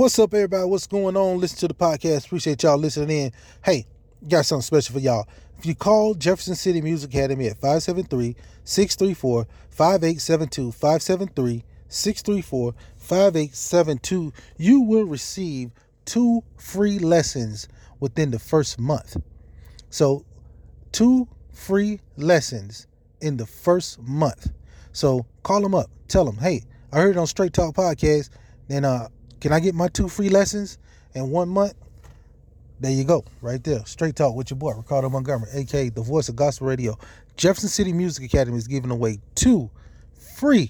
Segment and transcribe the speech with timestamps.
[0.00, 0.64] What's up, everybody?
[0.66, 1.40] What's going on?
[1.40, 2.24] Listen to the podcast.
[2.24, 3.32] Appreciate y'all listening in.
[3.62, 3.84] Hey,
[4.26, 5.28] got something special for y'all.
[5.58, 8.34] If you call Jefferson City Music Academy at 573
[8.64, 15.70] 634 5872, 573 634 5872, you will receive
[16.06, 17.68] two free lessons
[18.00, 19.18] within the first month.
[19.90, 20.24] So,
[20.92, 22.86] two free lessons
[23.20, 24.48] in the first month.
[24.92, 25.90] So, call them up.
[26.08, 28.30] Tell them, hey, I heard it on Straight Talk Podcast.
[28.66, 29.08] Then, uh,
[29.40, 30.78] can I get my two free lessons
[31.14, 31.74] in one month?
[32.80, 33.84] There you go, right there.
[33.84, 36.96] Straight talk with your boy, Ricardo Montgomery, aka the voice of gospel radio.
[37.36, 39.70] Jefferson City Music Academy is giving away two
[40.36, 40.68] free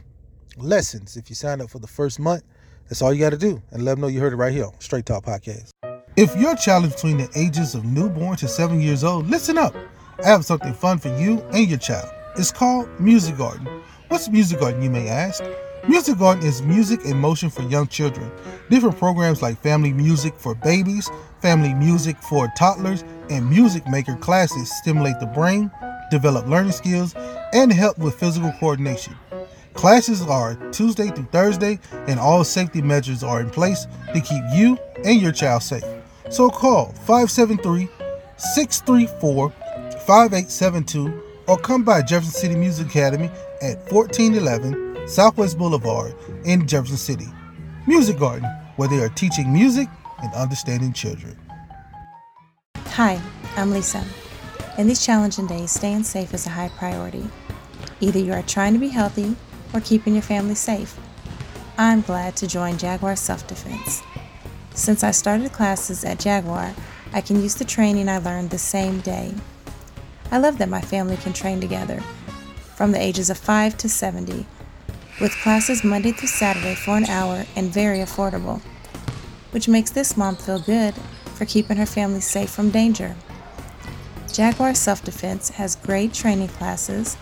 [0.56, 2.42] lessons if you sign up for the first month.
[2.88, 3.62] That's all you got to do.
[3.70, 5.70] And let them know you heard it right here Straight Talk Podcast.
[6.16, 9.74] If your child is between the ages of newborn to seven years old, listen up.
[10.22, 12.12] I have something fun for you and your child.
[12.36, 13.66] It's called Music Garden.
[14.08, 15.44] What's Music Garden, you may ask?
[15.88, 18.30] Music Garden is music in motion for young children.
[18.68, 24.70] Different programs like family music for babies, family music for toddlers, and music maker classes
[24.78, 25.70] stimulate the brain,
[26.10, 27.14] develop learning skills,
[27.54, 29.16] and help with physical coordination.
[29.72, 34.76] Classes are Tuesday through Thursday, and all safety measures are in place to keep you
[35.04, 35.84] and your child safe.
[36.30, 37.88] So call 573
[38.36, 39.50] 634
[40.06, 43.30] 5872 or come by Jefferson City Music Academy
[43.62, 47.26] at 1411 Southwest Boulevard in Jefferson City.
[47.86, 49.88] Music Garden, where they are teaching music
[50.22, 51.36] and understanding children.
[52.76, 53.20] Hi,
[53.56, 54.04] I'm Lisa.
[54.78, 57.28] In these challenging days, staying safe is a high priority.
[58.00, 59.36] Either you are trying to be healthy
[59.74, 60.96] or keeping your family safe.
[61.76, 64.02] I'm glad to join Jaguar Self Defense.
[64.74, 66.74] Since I started classes at Jaguar,
[67.12, 69.34] I can use the training I learned the same day.
[70.30, 72.00] I love that my family can train together,
[72.76, 74.46] from the ages of 5 to 70
[75.20, 78.60] with classes Monday through Saturday for an hour and very affordable,
[79.50, 80.94] which makes this mom feel good
[81.34, 83.14] for keeping her family safe from danger.
[84.32, 87.16] Jaguar Self Defense has great training classes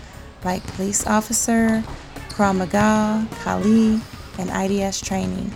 [0.44, 1.82] like police officer,
[2.28, 4.00] Krav Maga, Kali,
[4.38, 5.52] and IDS training.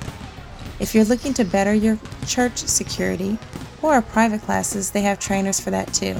[0.81, 3.39] If you're looking to better your church security
[3.83, 6.16] or private classes, they have trainers for that too.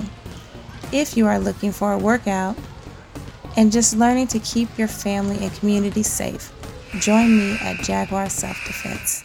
[0.92, 2.56] If you are looking for a workout
[3.56, 6.52] and just learning to keep your family and community safe.
[6.98, 9.24] Join me at Jaguar Self Defense.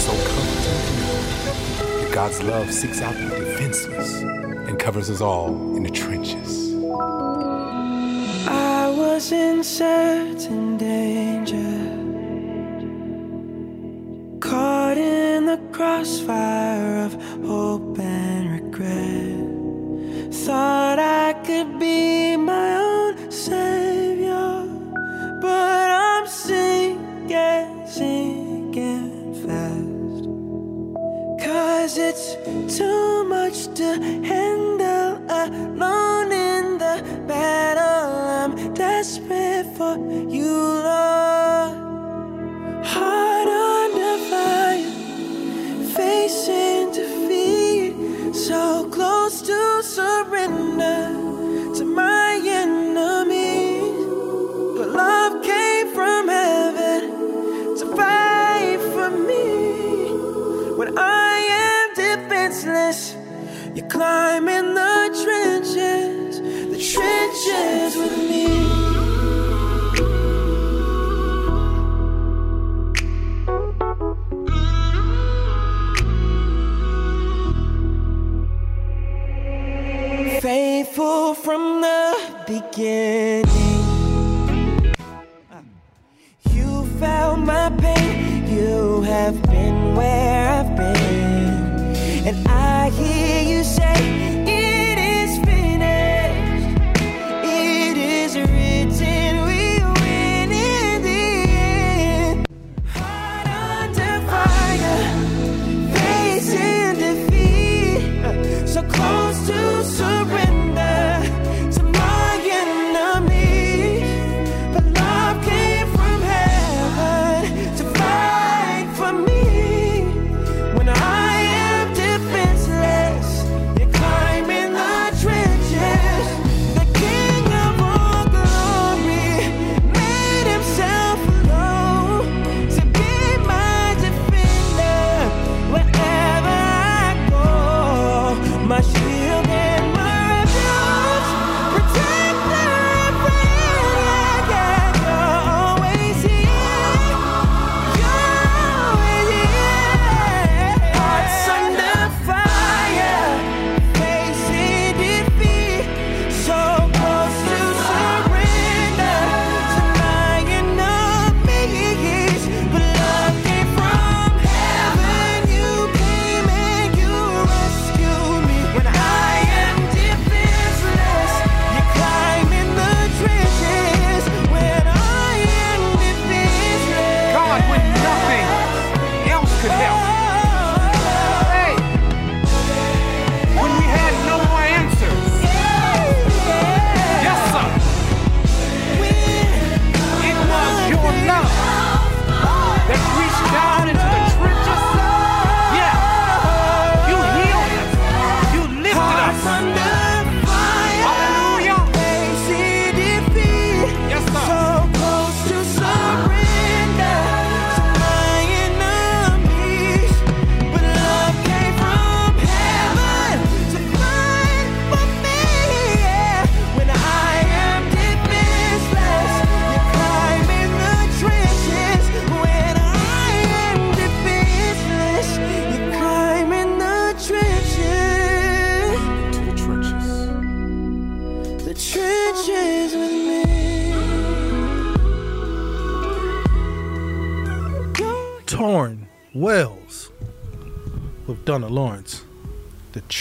[0.00, 2.12] So comforting.
[2.12, 6.74] God's love seeks out the defenseless and covers us all in the trenches.
[8.48, 11.56] I was in certain danger,
[14.40, 17.14] caught in the crossfire of
[17.44, 19.45] hope and regret.
[20.46, 24.62] Thought I could be my own savior,
[25.42, 30.24] but I'm sinking, sinking fast.
[31.44, 32.36] Cause it's
[32.78, 38.28] too much to handle alone in the battle.
[38.38, 39.96] I'm desperate for
[40.30, 40.52] you,
[40.86, 41.26] Lord.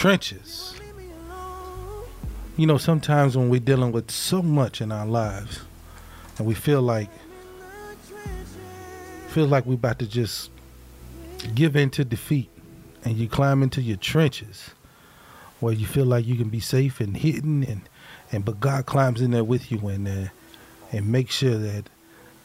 [0.06, 0.80] Trenches.
[2.58, 5.62] You know, sometimes when we're dealing with so much in our lives
[6.38, 7.10] and we feel like
[9.30, 10.52] feel like we're about to just
[11.56, 12.52] give in to defeat
[13.04, 14.76] and you climb into your trenches
[15.60, 17.82] where you feel like you can be safe and hidden and
[18.32, 20.30] and but God climbs in there with you and uh,
[20.92, 21.90] and make sure that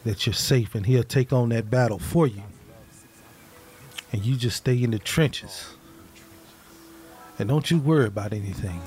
[0.04, 2.42] that you're safe and he'll take on that battle for you
[4.14, 5.74] and you just stay in the trenches
[7.40, 8.78] and don't you worry about anything.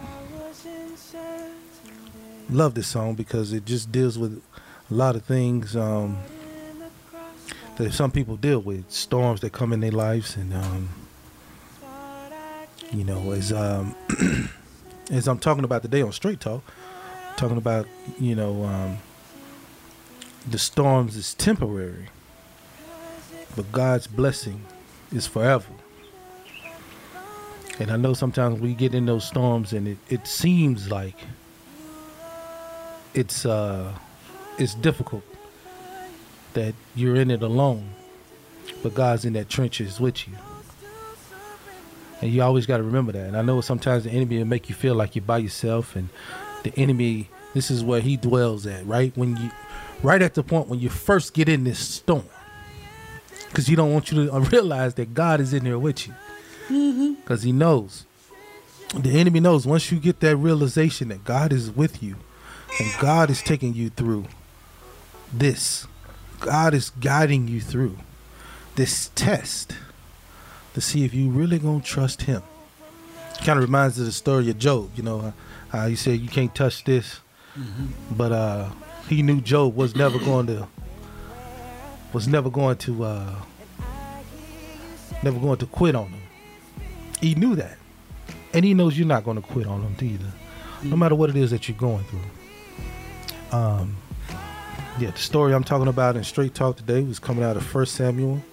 [2.51, 4.43] Love this song because it just deals with
[4.91, 6.19] a lot of things um,
[7.77, 8.91] that some people deal with.
[8.91, 10.89] Storms that come in their lives and um,
[12.91, 13.95] you know as um,
[15.11, 16.63] as I'm talking about today on Straight Talk
[17.37, 17.87] talking about
[18.19, 18.99] you know um,
[20.47, 22.09] the storms is temporary
[23.55, 24.63] but God's blessing
[25.11, 25.65] is forever
[27.79, 31.17] and I know sometimes we get in those storms and it, it seems like
[33.13, 33.91] it's uh
[34.57, 35.23] it's difficult
[36.53, 37.89] that you're in it alone,
[38.81, 40.35] but God's in that trenches with you.
[42.21, 43.27] And you always got to remember that.
[43.27, 46.09] And I know sometimes the enemy will make you feel like you're by yourself, and
[46.63, 49.11] the enemy, this is where he dwells at, right?
[49.17, 49.51] When you,
[50.01, 52.25] right at the point when you first get in this storm,
[53.49, 56.13] because he don't want you to realize that God is in there with you,
[56.67, 58.05] because he knows.
[58.95, 62.15] The enemy knows once you get that realization that God is with you,
[62.79, 64.25] and God is taking you through
[65.31, 65.87] this.
[66.39, 67.97] God is guiding you through
[68.75, 69.75] this test
[70.73, 72.43] to see if you really gonna trust Him.
[73.39, 74.91] Kind of reminds of the story of Job.
[74.95, 75.33] You know
[75.69, 77.19] how he said you can't touch this,
[78.11, 78.69] but uh,
[79.09, 80.67] he knew Job was never going to
[82.13, 83.35] was never going to uh,
[85.23, 86.21] never going to quit on him.
[87.23, 87.77] He knew that,
[88.51, 90.29] and he knows you're not going to quit on him either,
[90.83, 93.57] no matter what it is that you're going through.
[93.57, 93.95] Um,
[94.99, 97.95] yeah, the story I'm talking about in Straight Talk today was coming out of First
[97.95, 98.43] Samuel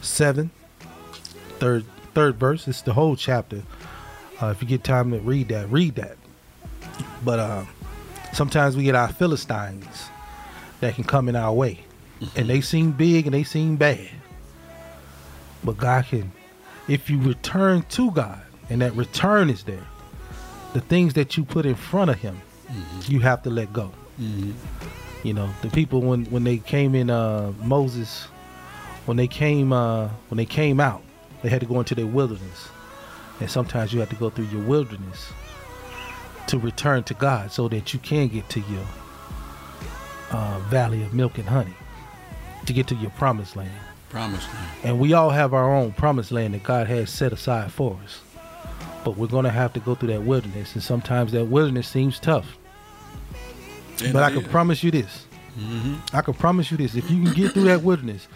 [0.00, 0.50] 7,
[1.58, 2.66] third, third verse.
[2.66, 3.62] It's the whole chapter.
[4.40, 6.16] Uh, if you get time to read that, read that.
[7.26, 7.64] But uh,
[8.32, 10.08] sometimes we get our Philistines
[10.80, 11.80] that can come in our way.
[12.36, 14.08] And they seem big and they seem bad.
[15.62, 16.32] But God can,
[16.88, 18.40] if you return to God,
[18.70, 19.86] and that return is there,
[20.72, 22.40] the things that you put in front of Him,
[23.06, 23.90] you have to let go.
[25.22, 28.24] You know, the people when when they came in uh, Moses,
[29.06, 31.02] when they came uh, when they came out,
[31.42, 32.68] they had to go into their wilderness,
[33.40, 35.32] and sometimes you have to go through your wilderness
[36.46, 38.86] to return to God, so that you can get to your
[40.30, 41.74] uh, valley of milk and honey,
[42.66, 43.70] to get to your promised land.
[44.16, 44.70] Promise land.
[44.82, 48.22] And we all have our own promised land that God has set aside for us.
[49.04, 50.72] But we're going to have to go through that wilderness.
[50.72, 52.56] And sometimes that wilderness seems tough.
[54.02, 54.48] And but I can is.
[54.48, 55.26] promise you this.
[55.58, 56.14] Mhm.
[56.14, 56.94] I can promise you this.
[56.94, 58.26] If you can get through that wilderness,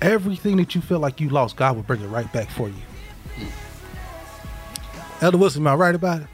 [0.00, 2.74] everything that you feel like you lost, God will bring it right back for you.
[5.20, 6.26] Elder Wilson, am I right about it?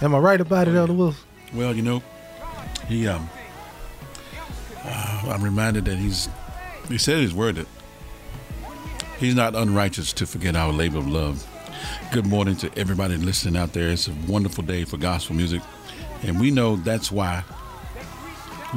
[0.00, 1.22] Am I right about it, Elder Wilson?
[1.52, 2.02] Well, you know,
[2.88, 3.28] he um,
[4.84, 6.30] uh, I'm reminded that he's
[6.88, 7.66] he said in worth it.
[9.18, 11.46] he's not unrighteous to forget our labor of love.
[12.12, 13.88] Good morning to everybody listening out there.
[13.88, 15.62] It's a wonderful day for gospel music,
[16.22, 17.42] and we know that's why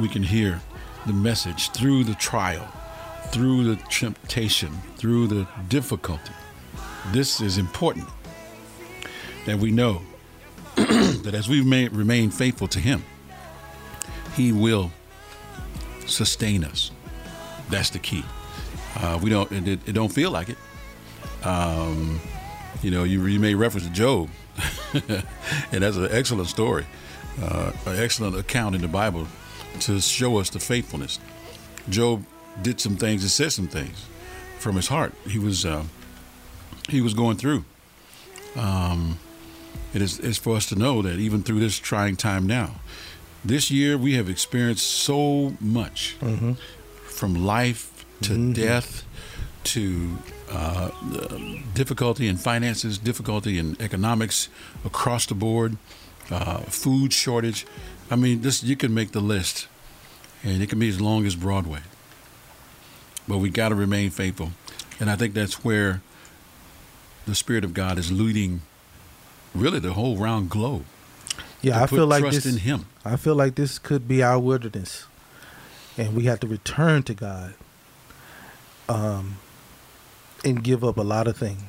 [0.00, 0.60] we can hear
[1.06, 2.66] the message through the trial,
[3.28, 6.32] through the temptation, through the difficulty.
[7.12, 8.08] This is important
[9.46, 10.02] that we know
[10.74, 13.04] that as we remain faithful to Him,
[14.34, 14.90] He will
[16.06, 16.90] sustain us.
[17.70, 18.24] That's the key.
[18.96, 19.50] Uh, we don't.
[19.52, 20.58] It, it, don't feel like it.
[21.44, 22.20] Um,
[22.82, 24.28] you know, you, you may reference to Job,
[25.72, 26.86] and that's an excellent story,
[27.40, 29.26] uh, an excellent account in the Bible
[29.80, 31.18] to show us the faithfulness.
[31.88, 32.24] Job
[32.62, 34.04] did some things and said some things
[34.58, 35.14] from his heart.
[35.26, 35.84] He was uh,
[36.88, 37.64] he was going through.
[38.56, 39.18] Um,
[39.94, 42.76] it is it's for us to know that even through this trying time now,
[43.44, 46.16] this year we have experienced so much
[47.20, 49.04] from life to death
[49.62, 50.16] to
[50.50, 50.88] uh,
[51.74, 54.48] difficulty in finances, difficulty in economics
[54.86, 55.76] across the board,
[56.30, 57.66] uh, food shortage.
[58.10, 59.68] I mean, this you can make the list,
[60.42, 61.80] and it can be as long as Broadway.
[63.28, 64.52] But we got to remain faithful,
[64.98, 66.00] and I think that's where
[67.26, 68.62] the Spirit of God is leading,
[69.54, 70.86] really the whole round globe.
[71.60, 72.46] Yeah, I feel like trust this.
[72.46, 72.86] in Him.
[73.04, 75.04] I feel like this could be our wilderness,
[76.00, 77.54] and we have to return to God.
[78.88, 79.36] um,
[80.44, 81.62] and give up a lot of things.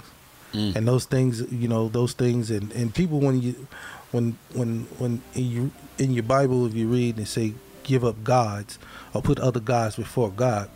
[0.53, 3.67] And those things, you know, those things, and, and people when you,
[4.11, 8.21] when when when in you in your Bible, if you read and say give up
[8.23, 8.77] gods
[9.13, 10.69] or put other gods before God,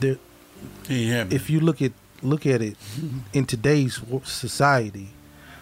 [0.00, 0.16] there
[0.88, 2.76] having if you look at look at it
[3.32, 5.08] in today's society,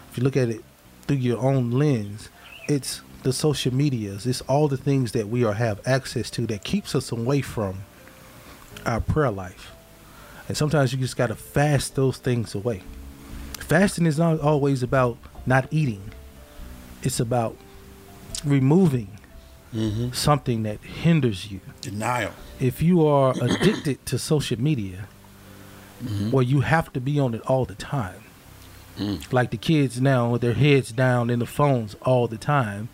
[0.09, 0.63] if you look at it
[1.05, 2.29] through your own lens,
[2.67, 6.63] it's the social medias, it's all the things that we are have access to that
[6.63, 7.83] keeps us away from
[8.85, 9.73] our prayer life.
[10.47, 12.81] And sometimes you just got to fast those things away.
[13.59, 16.11] Fasting is not always about not eating.
[17.03, 17.55] It's about
[18.43, 19.19] removing
[19.73, 20.11] mm-hmm.
[20.11, 22.31] something that hinders you denial.
[22.59, 25.07] if you are addicted to social media
[26.03, 26.31] mm-hmm.
[26.31, 28.23] where you have to be on it all the time
[28.97, 29.33] mm.
[29.33, 32.89] like the kids now with their heads down in the phones all the time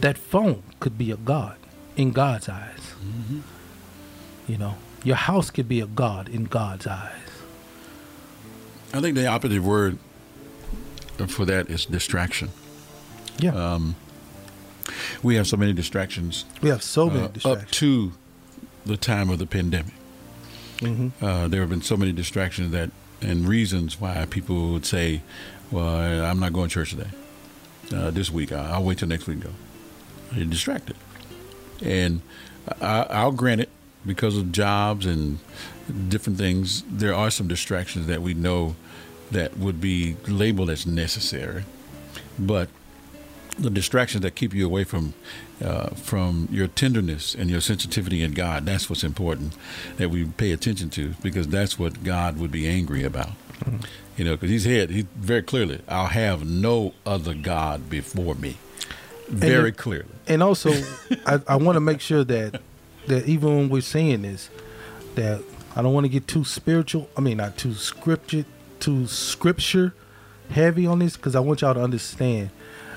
[0.00, 1.56] that phone could be a god
[1.96, 2.94] in god's eyes
[4.48, 7.16] you know your house could be a god in god's eyes
[8.92, 9.98] I think the operative word
[11.28, 12.50] for that is distraction.
[13.38, 13.78] yeah
[15.22, 18.12] We have so many distractions we have so many uh, up to
[18.86, 19.92] the time of the pandemic.
[20.78, 21.12] Mhm.
[21.20, 22.90] Uh, there have been so many distractions that
[23.20, 25.20] and reasons why people would say,
[25.70, 27.10] "Well, I'm not going to church today.
[27.94, 29.50] Uh, this week, I'll wait till next week go."
[30.32, 30.96] You're distracted,
[31.82, 32.20] and
[32.80, 33.68] I, I'll grant it
[34.06, 35.38] because of jobs and
[36.08, 36.82] different things.
[36.88, 38.76] There are some distractions that we know
[39.30, 41.64] that would be labeled as necessary,
[42.38, 42.68] but
[43.58, 45.14] the distractions that keep you away from
[45.62, 48.64] uh, from your tenderness and your sensitivity in God.
[48.64, 49.54] That's what's important
[49.98, 53.32] that we pay attention to because that's what God would be angry about.
[54.16, 58.56] You know, because He's said He very clearly, "I'll have no other God before me."
[59.30, 60.08] Very it- clearly.
[60.26, 60.70] and also
[61.26, 62.60] I, I want to make sure that
[63.06, 64.50] that even when we're saying this
[65.14, 65.42] that
[65.74, 68.44] i don't want to get too spiritual i mean not too scripture
[68.78, 69.94] too scripture
[70.50, 72.50] heavy on this because i want y'all to understand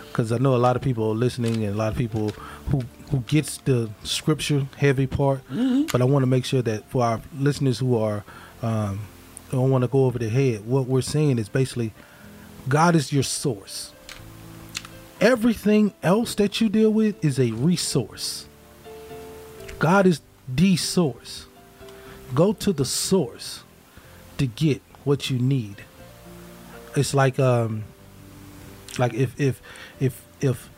[0.08, 2.30] because i know a lot of people are listening and a lot of people
[2.70, 5.40] who who gets the scripture heavy part
[5.92, 8.24] but i want to make sure that for our listeners who are
[8.62, 9.00] um
[9.52, 11.94] don't want to go over their head what we're saying is basically
[12.68, 13.93] god is your source
[15.24, 18.46] everything else that you deal with is a resource.
[19.80, 20.20] God is
[20.53, 21.46] the source.
[22.36, 23.63] Go to the source
[24.38, 25.86] to get what you need.
[26.98, 27.86] It's like um
[29.00, 29.62] like if if
[30.01, 30.70] if if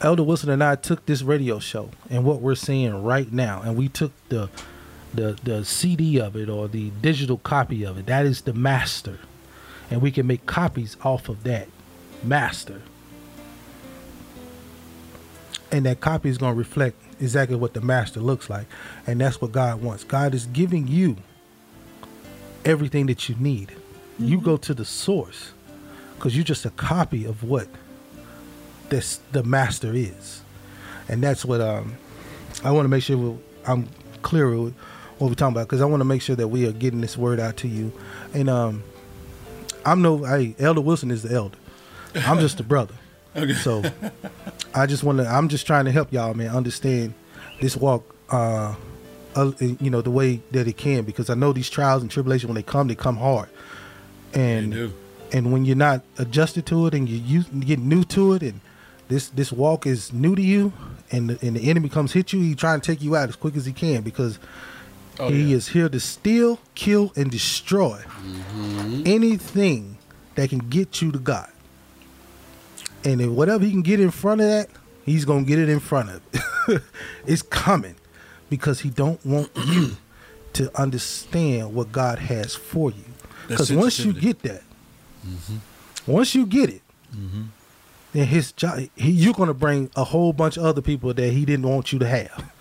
[0.00, 3.76] Elder Wilson and I took this radio show and what we're saying right now and
[3.76, 4.48] we took the
[5.12, 9.18] the the CD of it or the digital copy of it, that is the master.
[9.90, 11.66] And we can make copies off of that
[12.22, 12.82] master
[15.72, 18.66] and that copy is going to reflect exactly what the master looks like.
[19.06, 20.04] And that's what god wants.
[20.04, 21.16] God is giving you
[22.64, 23.72] everything that you need.
[24.18, 25.52] You go to the source
[26.16, 27.68] because you're just a copy of what
[28.88, 30.42] this the master is.
[31.08, 31.96] And that's what um
[32.62, 33.88] i want to make sure we, i'm
[34.22, 34.74] clear with
[35.18, 37.16] what we're talking about because i want to make sure that we are getting this
[37.16, 37.92] word out to you.
[38.34, 38.82] And um
[39.86, 41.58] i'm no hey elder wilson is the elder.
[42.14, 42.94] I'm just a brother
[43.36, 43.54] Okay.
[43.54, 43.82] so
[44.74, 45.26] I just want to.
[45.26, 47.14] I'm just trying to help y'all, man, understand
[47.60, 48.14] this walk.
[48.30, 48.74] Uh,
[49.36, 52.48] uh, you know the way that it can, because I know these trials and tribulations
[52.48, 53.48] when they come, they come hard,
[54.34, 54.92] and
[55.32, 58.60] and when you're not adjusted to it and you, you get new to it, and
[59.08, 60.72] this this walk is new to you,
[61.12, 63.36] and the, and the enemy comes hit you, he trying to take you out as
[63.36, 64.38] quick as he can because
[65.18, 65.56] Oh, he yeah.
[65.56, 68.00] is here to steal, kill, and destroy
[69.04, 69.98] anything
[70.34, 71.50] that can get you to God.
[73.04, 74.68] And if whatever he can get in front of that,
[75.04, 76.82] he's gonna get it in front of it.
[77.26, 77.96] it's coming
[78.48, 79.96] because he don't want you
[80.54, 83.04] to understand what God has for you.
[83.48, 84.62] Because once you get that,
[86.06, 86.82] once you get it,
[88.12, 91.44] then his job, he, you're gonna bring a whole bunch of other people that he
[91.44, 92.52] didn't want you to have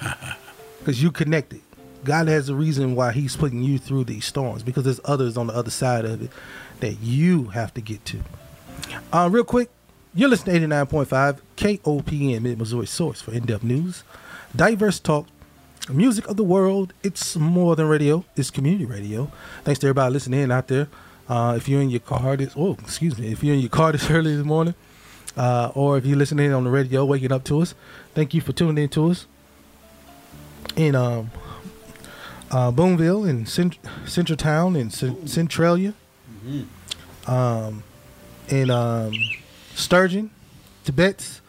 [0.78, 1.60] because you connected.
[2.04, 5.48] God has a reason why He's putting you through these storms because there's others on
[5.48, 6.30] the other side of it
[6.80, 8.20] that you have to get to.
[9.12, 9.68] Uh, real quick,
[10.18, 14.02] you're listening to 89.5 KOPN Mid Missouri Source for in depth news,
[14.54, 15.28] diverse talk,
[15.88, 16.92] music of the world.
[17.04, 19.30] It's more than radio, it's community radio.
[19.62, 20.88] Thanks to everybody listening in out there.
[21.28, 23.92] Uh, if you're in your car this, oh, excuse me, if you're in your car
[23.92, 24.74] this early this morning,
[25.36, 27.76] uh, or if you're listening on the radio, waking up to us,
[28.14, 29.26] thank you for tuning in to us
[30.74, 31.30] in um,
[32.50, 35.94] uh, Boonville and Cent- Central Town and Cen- Centralia,
[37.28, 37.84] um,
[38.48, 39.12] in um,
[39.78, 40.30] Sturgeon,
[40.84, 41.40] Tibet,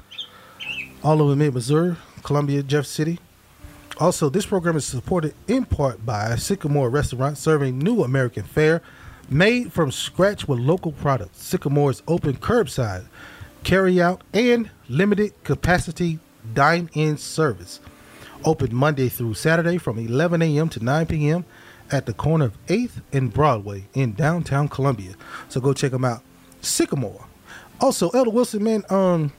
[1.03, 3.17] all over mid Missouri, Columbia, Jeff City,
[3.99, 8.83] Also, this program is supported in part by Sycamore Restaurant, serving new American fare
[9.29, 11.43] made from scratch with local products.
[11.43, 13.07] Sycamore is open curbside,
[13.63, 16.19] carry out, and limited capacity
[16.53, 17.79] dine in service.
[18.45, 20.69] Open Monday through Saturday from 11 a.m.
[20.69, 21.45] to 9 p.m.
[21.91, 25.15] at the corner of 8th and Broadway in downtown Columbia.
[25.49, 26.21] So go check them out.
[26.61, 27.25] Sycamore.
[27.81, 29.31] Also, Elder Wilson, man, um,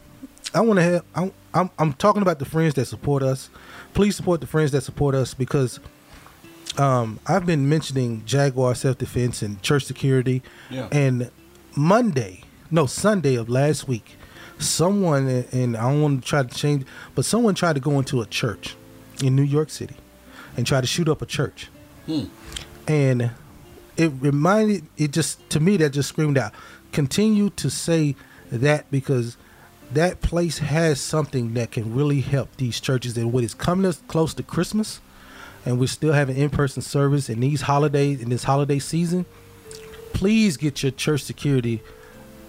[0.54, 1.04] I want to have.
[1.14, 3.50] I'm, I'm I'm talking about the friends that support us.
[3.94, 5.80] Please support the friends that support us because
[6.78, 10.42] um, I've been mentioning Jaguar self defense and church security.
[10.70, 10.88] Yeah.
[10.90, 11.30] And
[11.76, 14.16] Monday, no Sunday of last week,
[14.58, 18.20] someone and I don't want to try to change, but someone tried to go into
[18.20, 18.76] a church
[19.22, 19.96] in New York City
[20.56, 21.68] and try to shoot up a church.
[22.06, 22.24] Hmm.
[22.88, 23.30] And
[23.96, 26.52] it reminded it just to me that just screamed out.
[26.92, 28.16] Continue to say
[28.50, 29.36] that because
[29.92, 33.16] that place has something that can really help these churches.
[33.16, 35.00] And what is coming us close to Christmas,
[35.64, 39.26] and we're still having in-person service in these holidays in this holiday season.
[40.12, 41.82] Please get your church security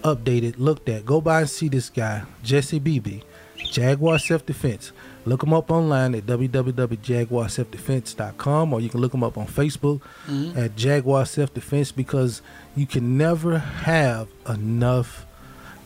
[0.02, 1.06] updated, looked at.
[1.06, 3.22] Go by and see this guy, Jesse BB,
[3.70, 4.90] Jaguar Self Defense.
[5.24, 10.58] Look him up online at www.jaguarselfdefense.com or you can look him up on Facebook mm-hmm.
[10.58, 12.42] at Jaguar Self Defense because
[12.74, 15.24] you can never have enough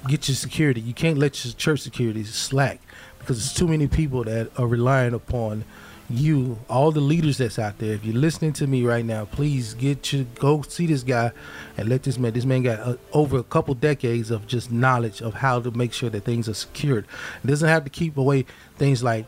[0.07, 0.81] get your security.
[0.81, 2.81] You can't let your church security slack
[3.19, 5.65] because there's too many people that are relying upon
[6.09, 7.95] you, all the leaders that's out there.
[7.95, 11.33] If you're listening to me right now, please get your go see this guy
[11.77, 12.33] and let this man.
[12.33, 15.93] This man got uh, over a couple decades of just knowledge of how to make
[15.93, 17.07] sure that things are secured.
[17.43, 19.27] It doesn't have to keep away things like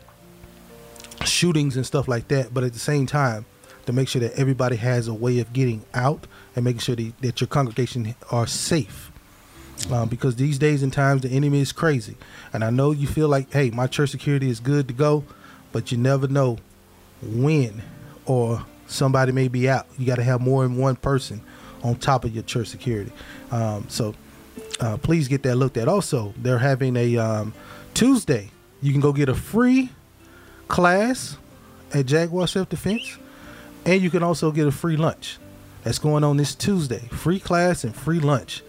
[1.25, 3.45] shootings and stuff like that, but at the same time,
[3.85, 7.17] to make sure that everybody has a way of getting out and making sure that,
[7.21, 9.08] that your congregation are safe.
[9.91, 12.15] Um, because these days and times, the enemy is crazy.
[12.53, 15.23] And I know you feel like, hey, my church security is good to go,
[15.71, 16.57] but you never know
[17.21, 17.81] when
[18.25, 19.87] or somebody may be out.
[19.97, 21.41] You got to have more than one person
[21.83, 23.11] on top of your church security.
[23.51, 24.13] Um, so
[24.79, 25.87] uh, please get that looked at.
[25.87, 27.53] Also, they're having a um,
[27.93, 28.51] Tuesday.
[28.81, 29.89] You can go get a free
[30.67, 31.37] class
[31.93, 33.17] at Jaguar Self Defense,
[33.85, 35.37] and you can also get a free lunch.
[35.83, 37.07] That's going on this Tuesday.
[37.11, 38.61] Free class and free lunch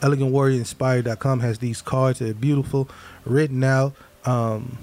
[0.00, 2.88] elegantwarriorinspire.com has these cards that are beautiful
[3.24, 4.78] written out um,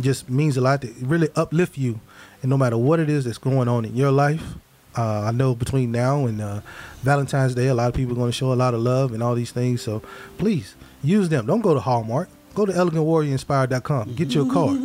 [0.00, 2.00] just means a lot to really uplift you.
[2.42, 4.54] And no matter what it is that's going on in your life
[4.96, 6.60] uh, i know between now and uh,
[7.02, 9.22] valentine's day a lot of people are going to show a lot of love and
[9.22, 9.82] all these things.
[9.82, 10.02] So
[10.38, 11.46] please use them.
[11.46, 12.28] Don't go to hallmark.
[12.54, 14.80] Go to elegantwarriorinspire.com get your card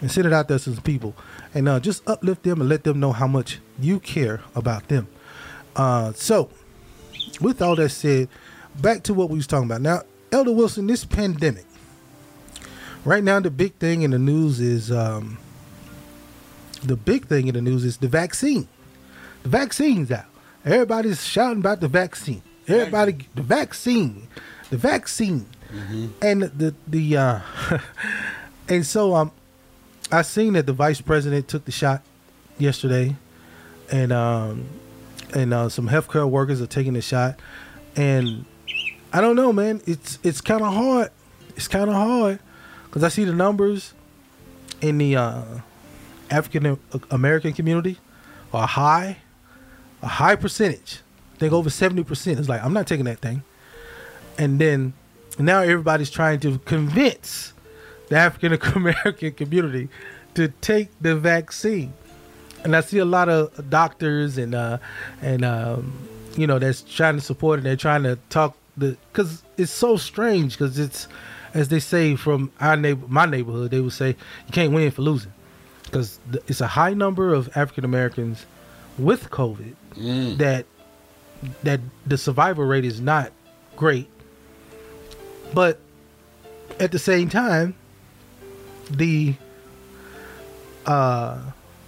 [0.00, 1.14] and send it out there to some people
[1.54, 5.08] and uh, just uplift them and let them know how much you care about them.
[5.76, 6.50] Uh, so
[7.40, 8.28] with all that said
[8.80, 9.80] back to what we was talking about.
[9.80, 11.66] Now elder wilson this pandemic
[13.04, 15.38] right now the big thing in the news is um,
[16.82, 18.68] the big thing in the news is the vaccine.
[19.42, 20.26] The vaccine's out.
[20.64, 22.42] Everybody's shouting about the vaccine.
[22.68, 24.28] Everybody the vaccine
[24.70, 25.46] the vaccine.
[26.22, 27.40] And the the uh
[28.68, 29.32] and so um
[30.12, 32.02] i seen that the vice president took the shot
[32.58, 33.16] yesterday
[33.90, 34.66] and um
[35.34, 37.38] and uh, some healthcare workers are taking the shot
[37.96, 38.44] and
[39.12, 41.10] i don't know man it's it's kind of hard
[41.56, 42.38] it's kind of hard
[42.90, 43.94] because I see the numbers
[44.80, 45.42] in the uh,
[46.30, 46.78] African
[47.10, 47.98] American community
[48.52, 49.18] are high,
[50.02, 51.00] a high percentage.
[51.34, 52.38] I think over seventy percent.
[52.38, 53.42] It's like I'm not taking that thing.
[54.38, 54.94] And then
[55.38, 57.52] now everybody's trying to convince
[58.10, 59.88] the African American community
[60.34, 61.94] to take the vaccine.
[62.62, 64.78] And I see a lot of doctors and uh,
[65.22, 67.62] and um, you know that's trying to support it.
[67.62, 71.08] They're trying to talk the because it's so strange because it's
[71.54, 75.02] as they say from our neighbor my neighborhood they would say you can't win for
[75.02, 75.32] losing
[75.84, 78.46] because it's a high number of African Americans
[78.98, 79.74] with COVID
[80.38, 80.66] that
[81.62, 83.32] that the survival rate is not
[83.76, 84.08] great,
[85.54, 85.78] but
[86.78, 87.74] at the same time,
[88.90, 89.34] the
[90.86, 91.38] uh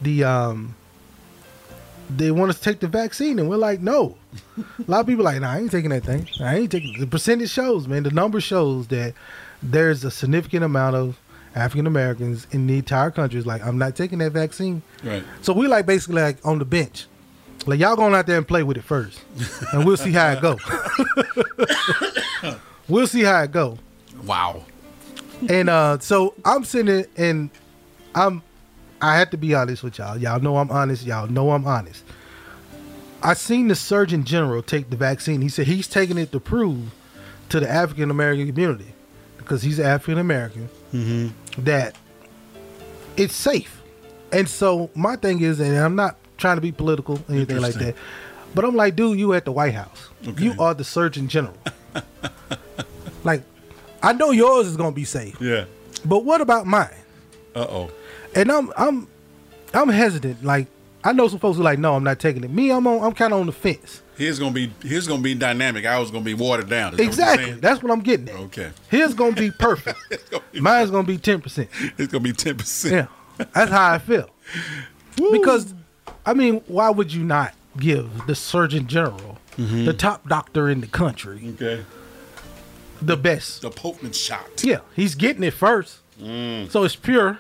[0.01, 0.75] the um
[2.15, 4.17] they want us to take the vaccine and we're like no.
[4.57, 6.29] A lot of people are like nah, i ain't taking that thing.
[6.41, 9.15] I ain't taking the percentage shows man the number shows that
[9.63, 11.19] there's a significant amount of
[11.55, 14.83] african americans in the entire country is like i'm not taking that vaccine.
[15.05, 15.23] Right.
[15.43, 17.07] so we like basically like on the bench.
[17.65, 19.23] Like y'all going out there and play with it first
[19.73, 20.59] and we'll see how it go.
[22.89, 23.79] We'll see how it go.
[24.25, 24.65] Wow.
[25.49, 27.51] And uh so I'm sitting there and
[28.15, 28.43] I'm
[29.01, 30.17] I had to be honest with y'all.
[30.17, 31.05] Y'all know I'm honest.
[31.05, 32.05] Y'all know I'm honest.
[33.23, 35.43] I seen the Surgeon General take the vaccine.
[35.43, 36.93] He said he's taking it to prove
[37.49, 38.95] to the African American community
[39.39, 40.69] because he's African American
[41.59, 41.97] that
[43.17, 43.83] it's safe.
[44.33, 47.75] And so my thing is, and I'm not trying to be political or anything like
[47.75, 47.95] that,
[48.55, 50.09] but I'm like, dude, you at the White House.
[50.27, 50.45] Okay.
[50.45, 51.57] You are the Surgeon General.
[53.25, 53.43] like,
[54.03, 55.41] I know yours is gonna be safe.
[55.41, 55.65] Yeah.
[56.05, 56.89] But what about mine?
[57.55, 57.91] Uh oh.
[58.35, 59.07] And I'm I'm
[59.75, 60.43] I'm hesitant.
[60.45, 60.67] Like
[61.05, 62.51] I know some folks are like, no, I'm not taking it.
[62.51, 64.03] Me, I'm on I'm kinda on the fence.
[64.17, 65.85] Here's gonna be here's gonna be dynamic.
[65.87, 66.93] I was gonna be watered down.
[66.93, 67.53] That what Exactly.
[67.53, 68.37] That's what I'm getting at.
[68.37, 68.71] Okay.
[68.91, 69.99] His gonna be perfect.
[70.31, 71.69] gonna be- Mine's gonna be ten percent.
[71.99, 73.09] It's gonna be ten percent.
[73.39, 73.47] Yeah.
[73.55, 74.29] That's how I feel.
[75.33, 75.75] because
[76.27, 79.85] I mean, why would you not give the Surgeon General, Mm-hmm.
[79.85, 81.85] the top doctor in the country, Okay.
[83.07, 83.63] The best?
[83.63, 84.63] The potent shot.
[84.63, 86.71] Yeah, he's getting it first, mm.
[86.71, 87.39] so it's pure.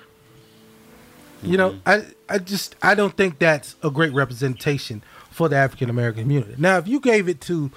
[1.43, 1.89] You know, mm-hmm.
[2.31, 6.55] I I just I don't think that's a great representation for the African American community.
[6.59, 7.71] Now, if you gave it to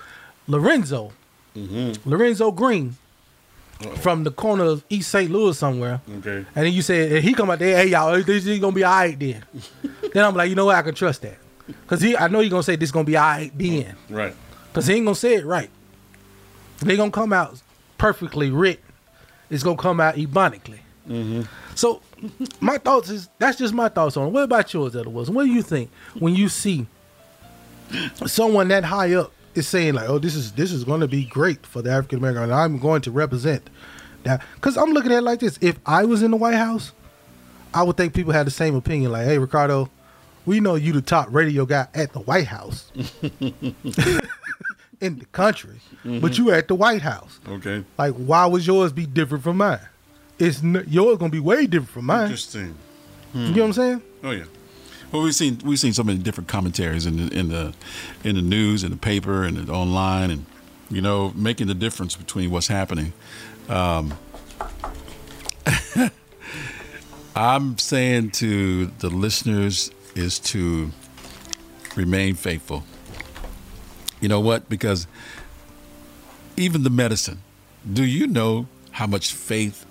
[0.48, 1.14] Lorenzo,
[1.56, 2.10] mm-hmm.
[2.10, 2.98] Lorenzo Green,
[3.98, 5.32] from the corner of East St.
[5.32, 6.46] Louis somewhere, Okay.
[6.56, 8.94] and then you said he come out there, hey y'all, this is gonna be all
[8.94, 9.44] right then.
[10.14, 11.38] then I'm like, you know what, I can trust that,
[11.88, 13.96] cause he I know you're gonna say this gonna be all right then.
[14.10, 14.36] Right.
[14.72, 15.70] Because he ain't gonna say it right.
[16.80, 17.60] They gonna come out
[18.06, 18.84] perfectly written.
[19.50, 20.78] It's gonna come out ebonically.
[21.10, 21.42] Mm-hmm.
[21.74, 22.02] So
[22.60, 24.30] my thoughts is that's just my thoughts on it.
[24.30, 25.34] What about yours, Elder Wilson?
[25.34, 25.90] What do you think
[26.20, 26.86] when you see
[28.28, 31.26] someone that high up is saying like, "Oh, this is this is going to be
[31.26, 33.72] great for the African American, and I'm going to represent
[34.22, 36.92] that." Because I'm looking at it like this: if I was in the White House,
[37.74, 39.14] I would think people had the same opinion.
[39.14, 39.90] Like, "Hey, Ricardo,
[40.46, 42.92] we know you the top radio guy at the White House."
[45.06, 47.40] in the country, but you at the White House.
[47.48, 47.84] Okay.
[47.98, 49.80] Like, why would yours be different from mine?
[50.38, 52.24] It's n- yours gonna be way different from mine.
[52.24, 52.76] Interesting.
[53.34, 54.02] You know what I'm saying?
[54.24, 54.44] Oh yeah.
[55.12, 57.74] Well, we've seen we've seen so many different commentaries in the in the
[58.24, 60.46] in the news, in the paper, and the online, and
[60.90, 63.14] you know, making the difference between what's happening.
[63.70, 64.14] Um,
[67.36, 70.92] I'm saying to the listeners is to
[71.96, 72.84] remain faithful.
[74.22, 74.70] You know what?
[74.70, 75.08] Because
[76.58, 77.40] even the medicine,
[77.92, 79.86] do you know how much faith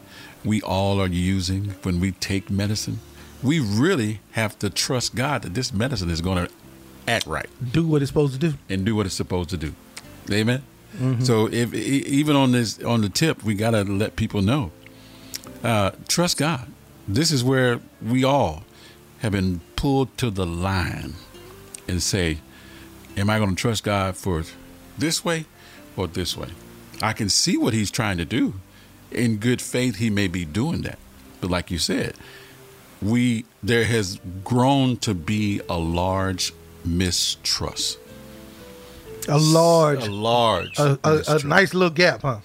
[0.44, 3.00] we all are using when we take medicine?
[3.42, 6.52] We really have to trust God that this medicine is going to
[7.06, 8.54] act right Do what it's supposed to do.
[8.70, 9.74] and do what it's supposed to do.
[10.32, 10.62] Amen.
[11.22, 14.70] So if even on this on the tip, we got to let people know.
[15.62, 16.68] Uh, trust God.
[17.08, 18.62] This is where we all
[19.18, 21.14] have been pulled to the line
[21.88, 22.38] and say,
[23.16, 24.44] "Am I going to trust God for
[24.98, 25.46] this way
[25.96, 26.48] or this way?"
[27.02, 28.54] I can see what He's trying to do.
[29.10, 30.98] In good faith, He may be doing that,
[31.40, 32.14] but like you said,
[33.02, 36.52] we there has grown to be a large
[36.84, 37.98] mistrust.
[39.28, 42.40] A large, A large, a, a, a nice little gap, huh?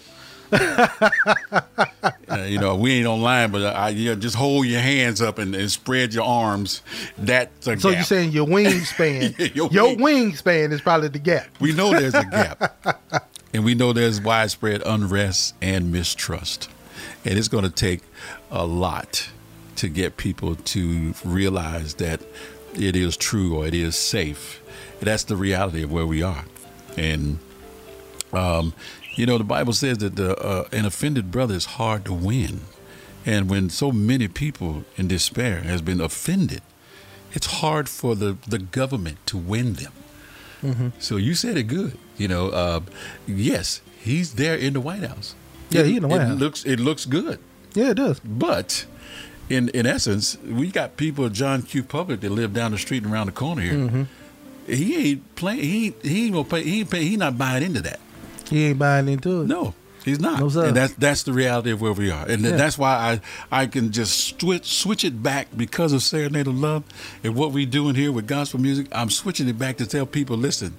[2.29, 5.39] Uh, you know, we ain't online, but I, you know, just hold your hands up
[5.39, 6.81] and, and spread your arms.
[7.17, 7.97] That's a So gap.
[7.97, 11.47] you're saying your wingspan, Yeah, your your wing- wingspan is probably the gap.
[11.59, 16.69] we know there's a gap, and we know there's widespread unrest and mistrust,
[17.25, 18.01] and it's going to take
[18.51, 19.29] a lot
[19.77, 22.21] to get people to realize that
[22.75, 24.61] it is true or it is safe.
[24.99, 26.45] That's the reality of where we are,
[26.97, 27.39] and
[28.33, 28.73] um,
[29.19, 32.61] you know the Bible says that the, uh, an offended brother is hard to win,
[33.25, 36.61] And when so many people in despair has been offended,
[37.33, 39.91] it's hard for the, the government to win them.
[40.63, 40.87] Mm-hmm.
[40.99, 41.97] So you said it good.
[42.17, 42.79] You know, uh,
[43.27, 45.35] yes, he's there in the White House.
[45.69, 46.39] Yeah, he in the White it House.
[46.39, 47.39] Looks it looks good,
[47.73, 48.19] Yeah, it does.
[48.21, 48.85] but
[49.49, 51.83] in in essence, we got people, John Q.
[51.83, 53.73] Public, that live down the street and around the corner here.
[53.73, 54.03] Mm-hmm.
[54.67, 55.63] He ain't playing.
[55.63, 56.63] He ain't, he ain't gonna pay.
[56.63, 57.99] He ain't pay, He not buying into that.
[58.49, 59.47] He ain't buying into it.
[59.47, 60.39] No, he's not.
[60.39, 60.65] No, sir.
[60.67, 62.55] and that's that's the reality of where we are, and Yeah.
[62.55, 63.19] that's why
[63.51, 66.83] I I can just switch switch it back because of Serenade of Love
[67.23, 68.87] and what we're doing here with gospel music.
[68.91, 70.73] I'm switching it back to tell people, listen,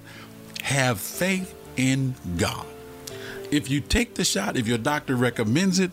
[0.63, 2.65] have faith in God.
[3.51, 5.91] If you take the shot, if your doctor recommends it,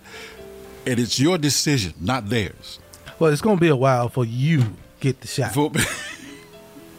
[0.86, 2.78] and it's your decision, not theirs.
[3.18, 4.64] Well, it's gonna be a while for you
[5.00, 5.52] get the shot.
[5.54, 5.70] For,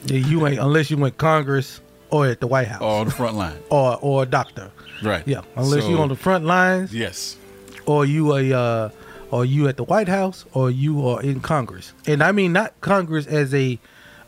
[0.06, 3.12] Yeah, you ain't unless you went Congress or at the White House Or on the
[3.12, 4.72] front line, or or a doctor.
[5.04, 5.24] right?
[5.28, 7.38] Yeah, unless So, you on the front lines yes,
[7.86, 8.90] or you a uh,
[9.32, 11.94] or you at the White House or you are in Congress.
[12.08, 13.78] And I mean not Congress as a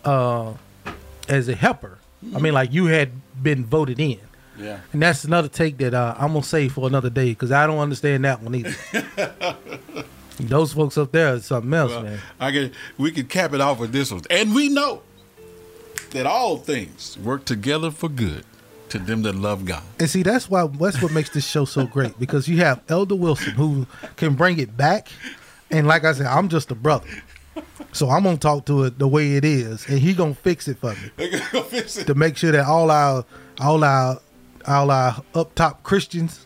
[0.06, 0.54] uh,
[1.28, 1.98] as a helper.
[2.36, 3.10] I mean like you had
[3.42, 4.20] been voted in.
[4.60, 4.80] yeah.
[4.94, 7.80] And that's another take that uh, I'm gonna save for another day because I don't
[7.80, 8.76] understand that one either.
[10.40, 12.20] Those folks up there is something else, Well, man.
[12.40, 14.22] I can we can cap it off with this one.
[14.30, 15.02] And we know
[16.12, 18.46] that all things work together for good
[18.90, 19.84] to them that love God.
[20.00, 23.16] And see, that's why that's what makes this show so great because you have Elder
[23.16, 25.10] Wilson who can bring it back,
[25.70, 27.08] and like I said, I'm just a brother,
[27.94, 30.78] so I'm gonna talk to it the way it is, and he gonna fix it
[30.78, 31.12] for me.
[32.06, 33.26] To make sure that all our
[33.60, 34.20] all our
[34.68, 36.46] all our up top Christians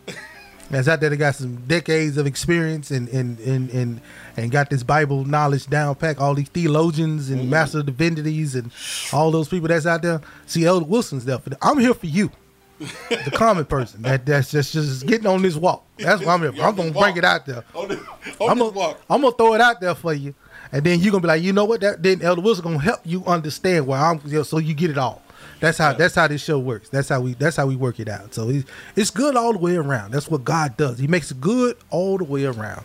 [0.70, 4.00] that's out there that got some decades of experience and and and and,
[4.36, 6.20] and got this Bible knowledge down pack.
[6.20, 7.50] All these theologians and mm-hmm.
[7.50, 8.72] master divinities and
[9.12, 10.20] all those people that's out there.
[10.46, 11.50] See, Elder Wilson's there for.
[11.50, 12.30] The, I'm here for you,
[12.78, 15.84] the common person that that's just just getting on this walk.
[15.98, 16.52] That's what I'm here.
[16.52, 16.62] For.
[16.62, 17.64] I'm gonna bring it out there.
[17.74, 17.94] On, the,
[18.40, 20.34] I'm gonna, I'm gonna throw it out there for you,
[20.72, 21.80] and then you're gonna be like, you know what?
[21.80, 25.22] That then Elder Wilson gonna help you understand where I'm, so you get it all.
[25.60, 26.88] That's how that's how this show works.
[26.88, 28.34] That's how we that's how we work it out.
[28.34, 30.12] So it's, it's good all the way around.
[30.12, 30.98] That's what God does.
[30.98, 32.84] He makes it good all the way around.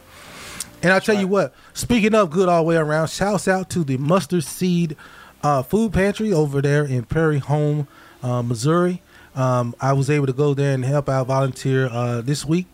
[0.84, 1.54] And I'll tell you what.
[1.74, 4.96] Speaking of good all the way around, shouts out to the Mustard Seed
[5.44, 7.88] uh, Food Pantry over there in Prairie Home,
[8.24, 9.02] uh, Missouri.
[9.36, 12.66] Um, I was able to go there and help out, volunteer uh, this week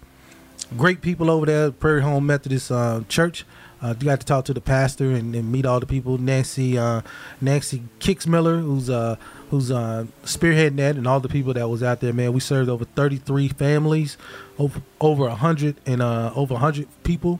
[0.76, 3.45] great people over there at Prairie Home Methodist uh, Church.
[3.82, 6.17] Uh, you got to talk to the pastor and, and meet all the people.
[6.17, 7.02] Nancy, uh,
[7.39, 9.17] Nancy Kicksmiller, who's uh,
[9.50, 12.14] who's uh, spearheading that, and all the people that was out there.
[12.14, 14.18] Man, we served over 33 families,
[14.58, 17.40] over over hundred and uh, over hundred people.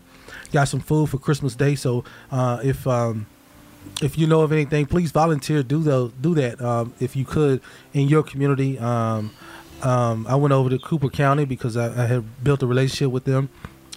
[0.52, 1.76] Got some food for Christmas Day.
[1.76, 3.28] So uh, if um,
[4.02, 5.64] if you know of anything, please volunteer.
[5.64, 7.62] Do those, do that um, if you could
[7.94, 8.78] in your community.
[8.80, 9.32] Um,
[9.84, 13.26] um, I went over to Cooper County because I, I had built a relationship with
[13.26, 13.50] them.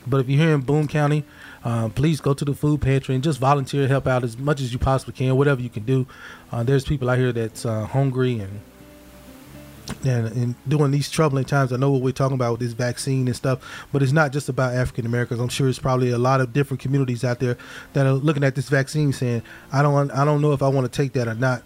[0.07, 1.25] But if you're here in Boone County,
[1.65, 4.73] uh, please go to the food pantry and just volunteer, help out as much as
[4.73, 6.07] you possibly can, whatever you can do.
[6.51, 8.61] Uh, there's people out here that's uh, hungry and
[10.05, 13.37] and, and these troubling times, I know what we're talking about with this vaccine and
[13.37, 15.41] stuff, but it's not just about African Americans.
[15.41, 17.57] I'm sure it's probably a lot of different communities out there
[17.93, 19.43] that are looking at this vaccine saying,
[19.73, 21.63] "I don't, I don't know if I want to take that or not,"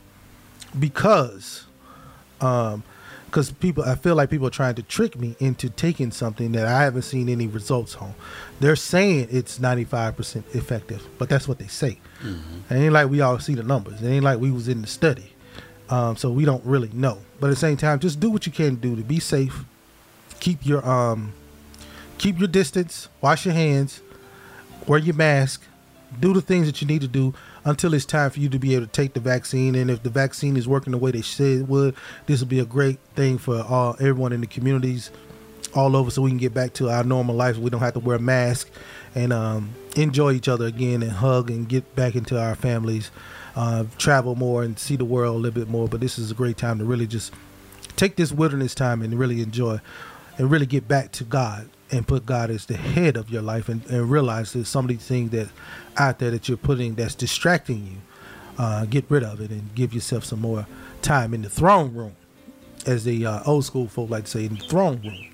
[0.79, 1.67] because,
[2.41, 2.83] um,
[3.35, 6.69] because people, I feel like people are trying to trick me into taking something that
[6.69, 8.15] I haven't seen any results on.
[8.61, 11.99] They're saying it's 95% effective, but that's what they say.
[12.71, 14.01] It ain't like we all see the numbers.
[14.01, 15.33] It ain't like we was in the study.
[15.91, 17.19] Um, so we don't really know.
[17.41, 19.65] But at the same time, just do what you can do to be safe.
[20.39, 21.33] Keep your um,
[22.19, 23.09] keep your distance.
[23.21, 24.01] Wash your hands.
[24.87, 25.61] Wear your mask.
[26.21, 28.75] Do the things that you need to do until it's time for you to be
[28.75, 29.75] able to take the vaccine.
[29.75, 31.95] And if the vaccine is working the way they said it would,
[32.27, 35.11] this will be a great thing for all everyone in the communities
[35.75, 37.57] all over, so we can get back to our normal life.
[37.57, 38.71] We don't have to wear a mask
[39.15, 43.11] and um, enjoy each other again and hug and get back into our families
[43.57, 45.89] uh, travel more and see the world a little bit more.
[45.89, 47.33] But this is a great time to really just
[47.97, 49.81] take this wilderness time and really enjoy
[50.39, 53.69] and really get back to God and put God as the head of your life
[53.69, 55.49] and, and realize that some of these things that
[55.97, 57.97] out there that you're putting that's distracting you,
[58.59, 60.67] uh, get rid of it and give yourself some more
[61.03, 62.17] time in the throne room,
[62.85, 65.29] as the uh, old school folk like to say, in the throne room.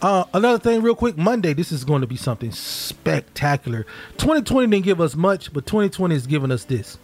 [0.00, 3.84] Uh, another thing, real quick, Monday, this is going to be something spectacular.
[4.18, 6.98] 2020 didn't give us much, but 2020 has given us this.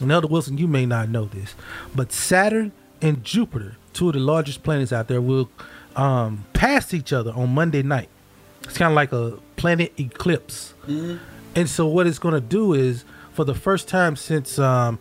[0.00, 1.54] And Elder Wilson, you may not know this,
[1.94, 5.50] but Saturn and Jupiter, two of the largest planets out there, will
[5.96, 8.08] um, pass each other on Monday night.
[8.68, 10.74] It's kind of like a planet eclipse.
[11.54, 14.98] And so, what it's going to do is, for the first time since um,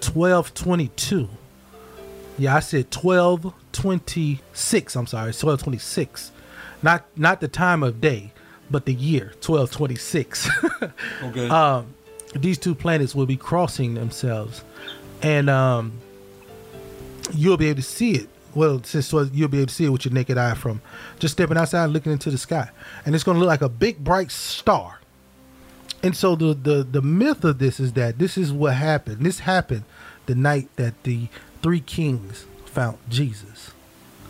[0.00, 1.28] 1222,
[2.38, 4.96] yeah, I said 1226.
[4.96, 6.32] I'm sorry, it's 1226.
[6.82, 8.32] Not not the time of day,
[8.70, 10.48] but the year 1226.
[11.24, 11.48] Okay.
[11.48, 11.86] um,
[12.36, 14.62] these two planets will be crossing themselves,
[15.22, 15.92] and um,
[17.34, 18.28] you'll be able to see it.
[18.58, 20.82] Well, since you'll be able to see it with your naked eye from
[21.20, 22.70] just stepping outside, and looking into the sky,
[23.06, 24.98] and it's going to look like a big bright star.
[26.02, 29.24] And so the, the the myth of this is that this is what happened.
[29.24, 29.84] This happened
[30.26, 31.28] the night that the
[31.62, 33.70] three kings found Jesus.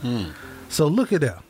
[0.03, 0.33] Hmm.
[0.69, 1.43] So look at that.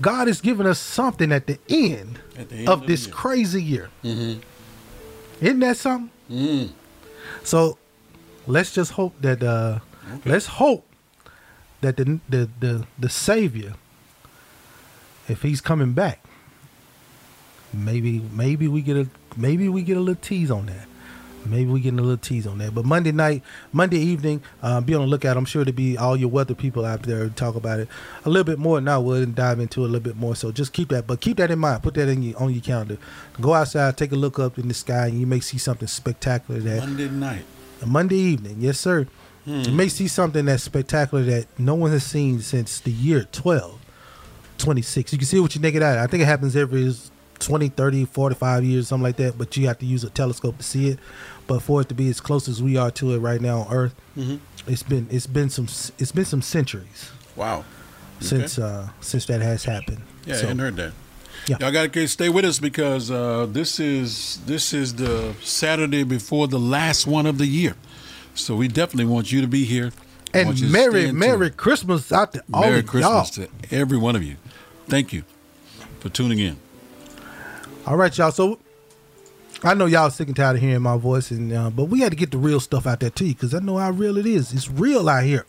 [0.00, 3.14] God is giving us something at the end, At the end of of this year.
[3.14, 3.90] crazy year.
[4.02, 4.40] Mm-hmm.
[5.44, 6.10] Isn't that something?
[6.30, 6.70] Mm.
[7.44, 7.76] So
[8.46, 9.80] let's just hope that uh
[10.24, 10.86] let's hope
[11.80, 13.74] that the the the, the savior
[15.28, 16.24] if he's coming back
[17.72, 20.86] maybe maybe we get a maybe we get a little tease on that.
[21.46, 22.74] Maybe we get a little tease on that.
[22.74, 25.36] But monday night monday evening uh, be on the lookout.
[25.36, 27.88] I'm sure to be all your weather people out there talk about it
[28.24, 30.36] a little bit more than i would and dive into a little bit more.
[30.36, 31.82] So just keep that but keep that in mind.
[31.82, 32.98] Put that in your, on your calendar.
[33.40, 36.60] Go outside take a look up in the sky and you may see something spectacular
[36.60, 37.44] that Monday night.
[37.86, 39.06] Monday evening, yes, sir.
[39.50, 43.78] You may see something that's spectacular that no one has seen since the year 12,
[44.58, 45.12] 26.
[45.12, 46.02] You can see it with your naked eye.
[46.02, 46.94] I think it happens every
[47.38, 50.62] 20, 30, 45 years, something like that, but you have to use a telescope to
[50.62, 50.98] see it.
[51.46, 53.72] But for it to be as close as we are to it right now on
[53.74, 53.94] Earth,
[54.66, 55.64] it's been it's been some
[55.98, 57.64] it's been some centuries Wow.
[58.20, 60.02] since uh since that has happened.
[60.26, 60.92] Yeah, So, I hadn't heard that.
[61.48, 61.56] Yeah.
[61.58, 66.46] Y'all got to stay with us because uh, this is this is the Saturday before
[66.46, 67.74] the last one of the year,
[68.34, 69.92] so we definitely want you to be here.
[70.32, 71.50] And Merry Merry.
[71.50, 73.46] Christmas out to all Merry Christmas y'all.
[73.46, 74.36] to every one of you.
[74.86, 75.24] Thank you
[75.98, 76.56] for tuning in.
[77.86, 78.30] All right, y'all.
[78.30, 78.58] So
[79.64, 82.12] I know y'all sick and tired of hearing my voice, and uh, but we had
[82.12, 84.26] to get the real stuff out there to you because I know how real it
[84.26, 84.52] is.
[84.52, 85.46] It's real out here.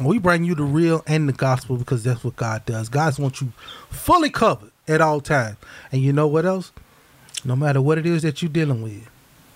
[0.00, 2.88] We bring you the real and the gospel because that's what God does.
[2.88, 3.52] God wants you
[3.90, 5.56] fully covered at all times.
[5.90, 6.72] And you know what else?
[7.44, 9.08] No matter what it is that you're dealing with,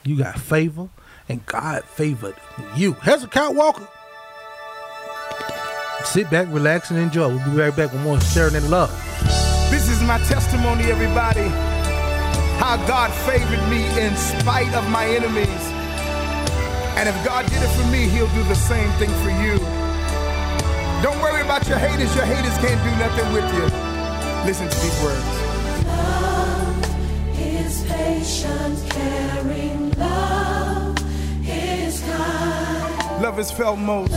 [0.05, 0.89] you got favor,
[1.31, 2.35] and God favored
[2.75, 2.93] you.
[2.95, 3.87] Hezekiah Walker.
[6.05, 7.29] Sit back, relax, and enjoy.
[7.29, 8.91] We'll be right back with more sharing and love.
[9.71, 11.47] This is my testimony, everybody.
[12.59, 15.63] How God favored me in spite of my enemies.
[16.99, 19.59] And if God did it for me, He'll do the same thing for you.
[21.01, 22.13] Don't worry about your haters.
[22.17, 23.65] Your haters can't do nothing with you.
[24.45, 25.87] Listen to these words.
[25.87, 30.30] Love is patient, caring, love
[31.91, 34.13] is kind, Love is felt most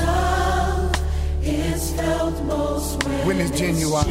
[1.41, 4.07] is felt most when, when it's genuine.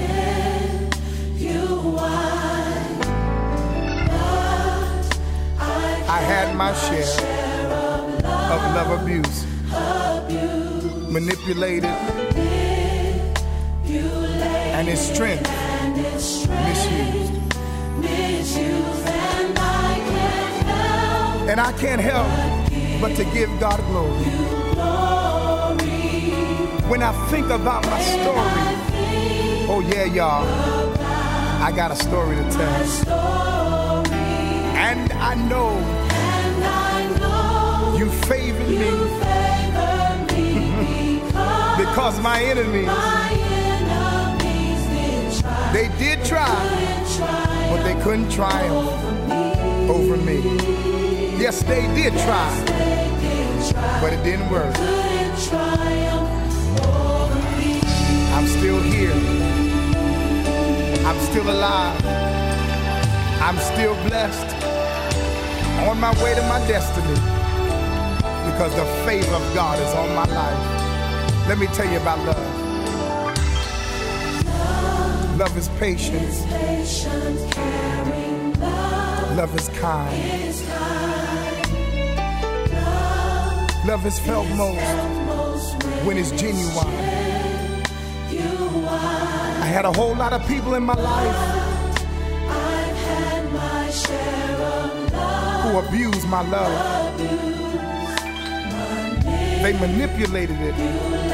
[1.36, 2.42] you are.
[6.18, 7.66] I had my share
[8.54, 9.46] of love abuse,
[11.08, 11.96] manipulated,
[14.76, 15.48] and its strength
[15.96, 17.32] misused.
[17.98, 22.61] Misused and I can't help And I can't help
[23.02, 24.24] but to give God glory.
[26.88, 28.36] When I think about my story,
[29.68, 30.46] oh yeah, y'all,
[31.60, 34.06] I got a story to tell.
[34.76, 35.80] And I know
[37.98, 38.78] you favored me
[41.82, 42.86] because my enemies,
[45.72, 46.92] they did try
[47.72, 48.86] but they couldn't triumph
[49.90, 50.91] over me.
[51.42, 54.72] Yes, they did try, they did try, but it didn't work.
[54.76, 57.80] couldn't triumph over me.
[58.30, 59.10] I'm still here.
[61.04, 62.00] I'm still alive.
[63.42, 64.54] I'm still blessed.
[65.88, 67.18] On my way to my destiny.
[68.46, 71.48] Because the favor of God is on my life.
[71.48, 72.50] Let me tell you about love.
[75.40, 76.22] Love is patient.
[76.48, 81.21] Patient, caring, love Love is kind.
[83.84, 86.86] Love is felt most when it's genuine.
[89.60, 91.36] I had a whole lot of people in my life
[92.48, 95.62] I've had my share of love.
[95.64, 97.18] who abused my love.
[99.62, 101.32] They manipulated it and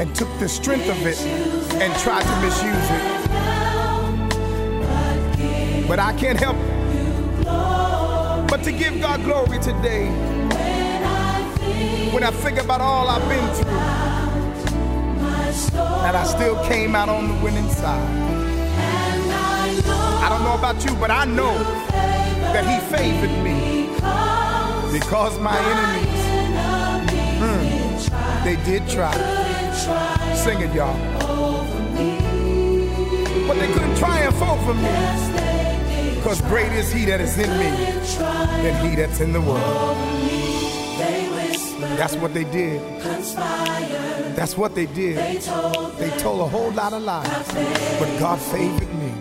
[0.00, 1.18] and took the strength of it
[1.82, 3.02] and tried to misuse it.
[5.86, 6.56] But I can't help
[8.50, 10.08] but to give God glory today.
[12.12, 13.70] When I think about all I've been through,
[16.04, 18.10] and I still came out on the winning side.
[20.24, 21.56] I don't know about you, but I know
[22.52, 23.86] that He favored me
[24.98, 26.24] because my enemies,
[27.40, 29.14] mm, they did try.
[30.34, 30.98] Sing it, y'all.
[33.46, 35.39] But they couldn't triumph over me.
[36.20, 37.70] Because great is he that is in me
[38.62, 39.96] than he that's in the world.
[41.96, 42.82] That's what they did.
[44.36, 45.16] That's what they did.
[45.16, 47.26] They told a whole lot of lies.
[47.98, 49.12] But God favored me.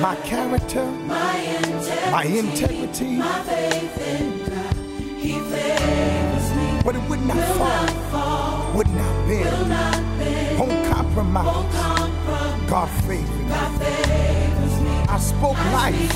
[0.00, 0.86] my character,
[2.10, 4.76] My integrity, my faith in God.
[5.20, 6.80] He favors me.
[6.84, 10.86] but it would not Will fall, not fall, would not will bend, not bend, won't
[10.86, 11.74] compromise.
[12.70, 13.78] God favored.
[13.78, 13.91] Me.
[15.12, 16.14] I spoke life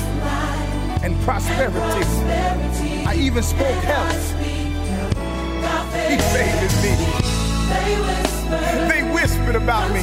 [1.03, 3.05] and prosperity.
[3.05, 4.11] I even spoke health.
[4.11, 5.13] speak health.
[5.61, 6.93] God He favored me.
[8.89, 10.01] They whispered about me.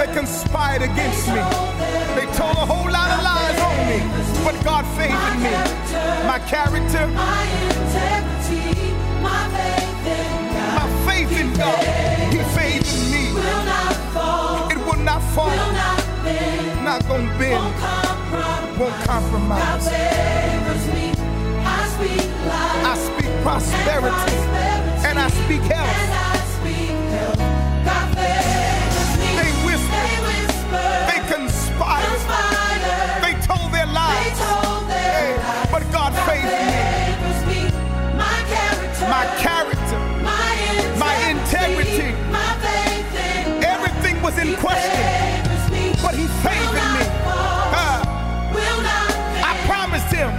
[0.00, 1.42] They conspired against me.
[2.16, 4.00] They told a whole lot of lies on me.
[4.44, 5.54] But God favored me.
[6.26, 8.92] My character, My integrity,
[9.22, 10.74] my faith in God.
[10.78, 11.84] my faith in God,
[12.34, 13.32] He favored me.
[13.34, 15.50] Will not fall, It will not fall,
[16.84, 17.00] not
[17.38, 18.78] bend, gonna won't compromise.
[18.78, 19.86] won't compromise.
[20.94, 21.12] me.
[21.64, 22.86] I speak life.
[22.92, 24.36] I speak prosperity
[25.08, 26.10] and I speak And health.
[26.34, 27.38] I speak health.
[27.84, 29.30] God favors me.
[29.40, 33.20] They whisper, They whisper, they conspired, conspire.
[33.24, 34.38] they told their lies.
[34.38, 35.68] told their Hey, lies.
[35.72, 37.60] but God favors me.
[38.16, 42.10] My character, My character, my integrity, my integrity.
[42.32, 43.06] my faith
[43.64, 45.49] everything was in question,
[46.44, 46.50] me.
[46.50, 47.04] but He Will favored not me.
[47.24, 49.10] fall, will not
[49.44, 50.30] I promised Him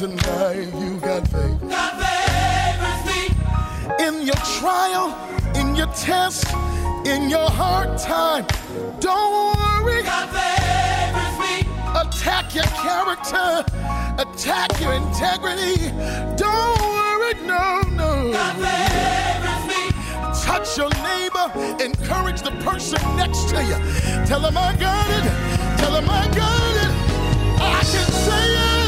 [0.00, 1.60] tonight you got faith.
[1.68, 4.06] God favors me.
[4.06, 5.12] In your trial,
[5.54, 6.46] in your test,
[7.04, 8.46] in your hard time,
[8.98, 10.02] don't worry.
[10.02, 11.68] God favors me.
[12.00, 13.62] Attack your character,
[14.16, 15.76] attack your integrity.
[16.34, 18.32] Don't worry, no, no.
[18.32, 19.82] God favors me.
[20.42, 21.46] Touch your neighbor,
[21.84, 23.76] encourage the person next to you.
[24.24, 25.24] Tell them I got it,
[25.78, 26.92] tell them I got it.
[27.60, 28.79] I can say yes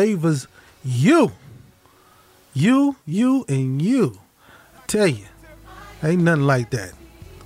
[0.00, 0.48] favors
[0.82, 1.30] you.
[2.54, 4.18] You, you, and you.
[4.74, 5.26] I tell you,
[6.02, 6.92] ain't nothing like that.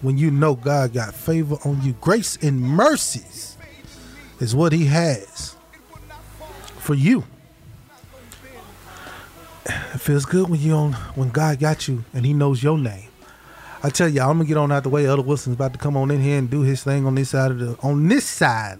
[0.02, 3.56] When you know God got favor on you, grace and mercies
[4.38, 5.56] is what He has
[6.78, 7.24] for you.
[9.66, 13.08] It feels good when you on when God got you and He knows your name.
[13.82, 15.06] I tell you, I'm gonna get on out the way.
[15.06, 17.50] Elder Wilson's about to come on in here and do his thing on this side
[17.50, 18.78] of the on this side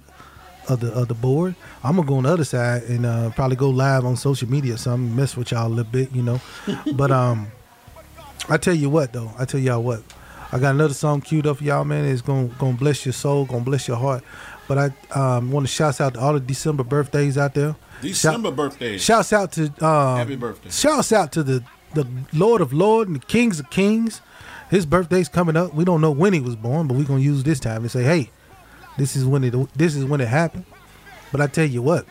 [0.68, 1.54] of the of the board.
[1.82, 4.74] I'm gonna go on the other side and uh, probably go live on social media
[4.74, 6.40] or something, mess with y'all a little bit, you know.
[6.94, 7.48] but um,
[8.48, 10.02] I tell you what though, I tell y'all what,
[10.52, 12.04] I got another song queued up for y'all, man.
[12.04, 14.22] It's gonna gonna bless your soul, gonna bless your heart.
[14.66, 17.76] But I um, want to shout out to all the December birthdays out there.
[18.00, 19.02] December birthdays.
[19.02, 20.70] Shouts out to um, Happy birthday.
[20.70, 24.20] Shouts out to the the Lord of Lord and the Kings of Kings.
[24.70, 25.74] His birthday's coming up.
[25.74, 28.02] We don't know when he was born, but we're gonna use this time and say,
[28.02, 28.30] hey,
[28.98, 30.64] this is when it this is when it happened.
[31.32, 32.06] But I tell you what,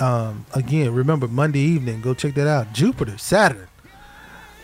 [0.00, 2.72] um, again, remember Monday evening, go check that out.
[2.72, 3.68] Jupiter, Saturn.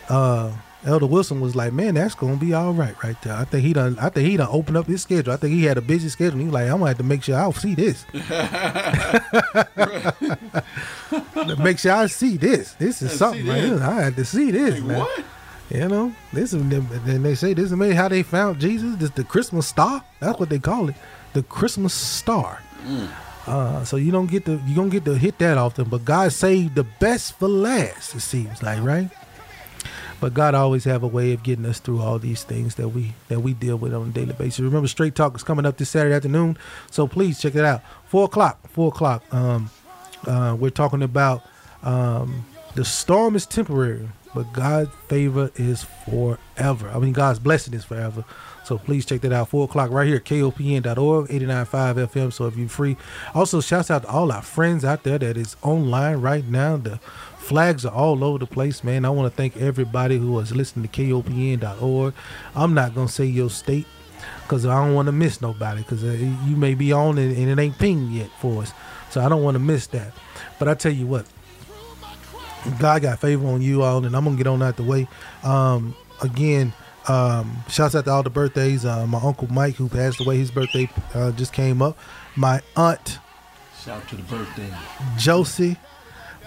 [0.09, 0.51] Uh
[0.85, 3.33] Elder Wilson was like, man, that's gonna be all right right there.
[3.37, 5.31] I think he done I think he done opened up his schedule.
[5.33, 6.39] I think he had a busy schedule.
[6.39, 8.05] He was like, I'm gonna have to make sure I'll see this.
[11.59, 12.73] make sure I see this.
[12.73, 13.81] This is Yeah, something right here.
[13.81, 14.99] I had to see this, Like, man.
[14.99, 15.23] what?
[15.69, 18.95] You know, this is then they say this is maybe how they found Jesus.
[18.97, 20.03] This the Christmas star.
[20.19, 20.95] That's what they call it,
[21.33, 22.61] the Christmas star.
[23.45, 25.85] Uh, so you don't get to you don't get to hit that often.
[25.89, 28.15] But God saved the best for last.
[28.15, 29.09] It seems like right.
[30.21, 33.13] But God always have a way of getting us through all these things that we
[33.27, 34.61] that we deal with on a daily basis.
[34.61, 36.57] Remember, Straight Talk is coming up this Saturday afternoon,
[36.89, 37.81] so please check it out.
[38.05, 38.65] Four o'clock.
[38.69, 39.23] Four o'clock.
[39.33, 39.69] Um,
[40.25, 41.43] uh, we're talking about
[41.81, 46.89] um, the storm is temporary, but God's favor is forever.
[46.89, 48.23] I mean, God's blessing is forever.
[48.63, 49.49] So please check that out.
[49.49, 52.33] Four o'clock right here, kopn.org, 89.5 FM.
[52.33, 52.97] So if you're free.
[53.33, 56.77] Also, shouts out to all our friends out there that is online right now.
[56.77, 56.97] The
[57.37, 59.05] flags are all over the place, man.
[59.05, 62.13] I want to thank everybody who is listening to kopn.org.
[62.55, 63.87] I'm not going to say your state
[64.43, 67.49] because I don't want to miss nobody because uh, you may be on and, and
[67.49, 68.71] it ain't pinged yet for us.
[69.09, 70.13] So I don't want to miss that.
[70.57, 71.25] But I tell you what,
[72.79, 75.07] God got favor on you all, and I'm gonna get on out the way.
[75.43, 76.73] Um, again,
[77.07, 78.85] um, shouts out to all the birthdays.
[78.85, 81.97] Uh, my uncle Mike, who passed away, his birthday uh, just came up.
[82.35, 83.19] My aunt
[83.83, 84.69] Shout to the birthday.
[85.17, 85.75] Josie,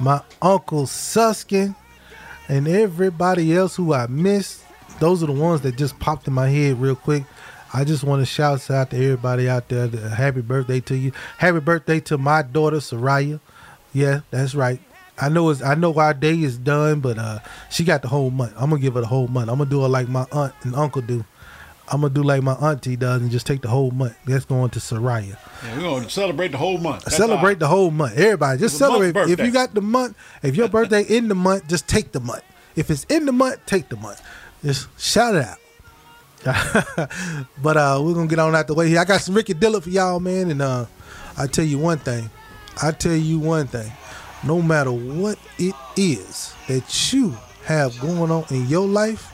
[0.00, 1.76] my uncle Suskin,
[2.48, 4.64] and everybody else who I missed.
[5.00, 7.24] Those are the ones that just popped in my head real quick.
[7.74, 9.88] I just want to shout out to everybody out there.
[9.88, 11.12] Happy birthday to you.
[11.36, 13.38] Happy birthday to my daughter Soraya.
[13.92, 14.80] Yeah, that's right.
[15.18, 17.38] I know it's I know our day is done, but uh
[17.70, 18.52] she got the whole month.
[18.56, 19.48] I'm gonna give her the whole month.
[19.48, 21.24] I'm gonna do it like my aunt and uncle do.
[21.88, 24.16] I'm gonna do like my auntie does and just take the whole month.
[24.26, 25.36] That's going to Soraya.
[25.64, 27.04] Yeah, we're gonna celebrate the whole month.
[27.04, 28.16] That's celebrate the whole month.
[28.16, 29.30] Everybody, just It's a month celebrate.
[29.30, 32.42] If you got the month, if your birthday in the month, just take the month.
[32.74, 34.20] If it's in the month, take the month.
[34.64, 35.58] Just shout it out.
[37.62, 39.00] but uh, we're gonna get on out the way here.
[39.00, 40.86] I got some Ricky Dillard for y'all, man, and uh,
[41.38, 42.30] I tell you one thing.
[42.82, 43.90] I tell you one thing.
[44.46, 49.32] No matter what it is that you have going on in your life,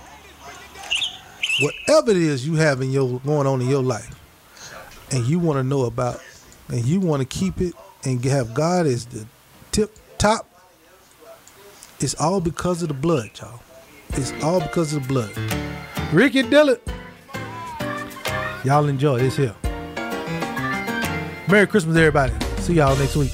[1.60, 4.18] whatever it is you have in your going on in your life,
[5.10, 6.20] and you want to know about,
[6.68, 9.26] and you want to keep it and have God as the
[9.70, 10.48] tip top,
[12.00, 13.60] it's all because of the blood, y'all.
[14.14, 15.30] It's all because of the blood.
[16.12, 16.80] Ricky Dillard.
[18.64, 19.54] Y'all enjoy this here.
[21.48, 22.32] Merry Christmas, everybody.
[22.58, 23.32] See y'all next week.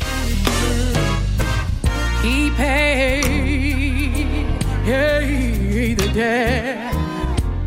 [4.89, 6.95] Hey, the debt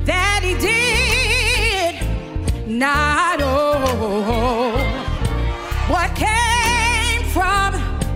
[0.06, 1.94] that he did
[2.68, 4.74] not owe.
[5.94, 7.70] What came from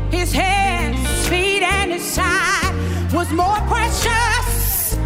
[0.10, 2.74] his hands, feet, and his side
[3.14, 4.98] was more precious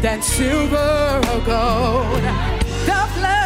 [0.00, 2.22] than silver or gold.
[2.86, 3.39] The blood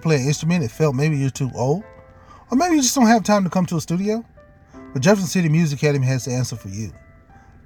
[0.00, 1.84] play an instrument and felt maybe you're too old?
[2.50, 4.24] Or maybe you just don't have time to come to a studio?
[4.92, 6.92] But Jefferson City Music Academy has the answer for you.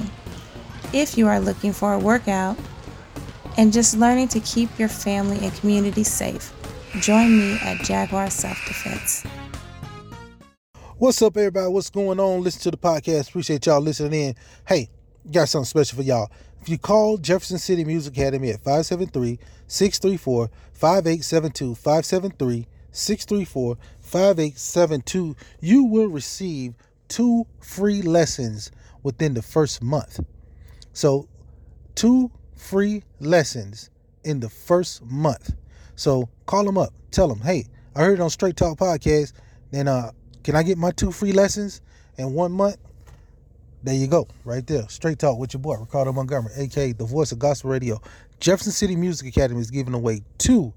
[0.94, 2.58] If you are looking for a workout
[3.58, 6.54] and just learning to keep your family and community safe,
[7.00, 9.26] join me at Jaguar Self Defense.
[10.98, 11.68] What's up, everybody?
[11.68, 12.44] What's going on?
[12.44, 13.30] Listen to the podcast.
[13.30, 14.36] Appreciate y'all listening in.
[14.68, 14.90] Hey,
[15.32, 16.30] got something special for y'all.
[16.62, 25.86] If you call Jefferson City Music Academy at 573 634 5872, 573 634 5872, you
[25.86, 26.76] will receive
[27.08, 28.72] two free lessons
[29.04, 30.20] within the first month.
[30.94, 31.28] So,
[31.96, 33.90] two free lessons
[34.24, 35.56] in the first month.
[35.96, 36.94] So, call them up.
[37.10, 39.34] Tell them, hey, I heard it on Straight Talk Podcast.
[39.72, 40.12] Then, uh,
[40.44, 41.82] can I get my two free lessons
[42.18, 42.78] in one month?
[43.84, 44.88] There you go, right there.
[44.90, 48.00] Straight talk with your boy, Ricardo Montgomery, aka the voice of gospel radio.
[48.40, 50.72] Jefferson City Music Academy is giving away two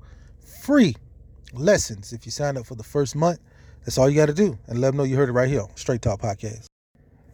[0.63, 0.97] free
[1.53, 3.41] lessons if you sign up for the first month.
[3.85, 4.59] That's all you got to do.
[4.69, 6.65] And let them know you heard it right here Straight Talk Podcast.